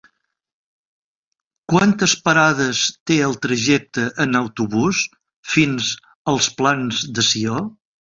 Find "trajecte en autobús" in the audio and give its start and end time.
3.45-5.05